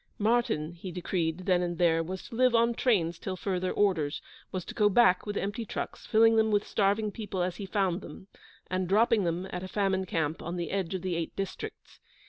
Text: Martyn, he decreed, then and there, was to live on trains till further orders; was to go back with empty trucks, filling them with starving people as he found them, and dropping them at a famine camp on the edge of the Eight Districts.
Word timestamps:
Martyn, 0.17 0.71
he 0.73 0.91
decreed, 0.91 1.41
then 1.45 1.61
and 1.61 1.77
there, 1.77 2.01
was 2.01 2.23
to 2.27 2.33
live 2.33 2.55
on 2.55 2.73
trains 2.73 3.19
till 3.19 3.35
further 3.35 3.71
orders; 3.71 4.19
was 4.51 4.65
to 4.65 4.73
go 4.73 4.89
back 4.89 5.27
with 5.27 5.37
empty 5.37 5.63
trucks, 5.63 6.07
filling 6.07 6.37
them 6.37 6.49
with 6.49 6.65
starving 6.65 7.11
people 7.11 7.43
as 7.43 7.57
he 7.57 7.67
found 7.67 8.01
them, 8.01 8.25
and 8.67 8.89
dropping 8.89 9.25
them 9.25 9.45
at 9.51 9.61
a 9.61 9.67
famine 9.67 10.07
camp 10.07 10.41
on 10.41 10.57
the 10.57 10.71
edge 10.71 10.95
of 10.95 11.03
the 11.03 11.13
Eight 11.15 11.35
Districts. 11.35 11.99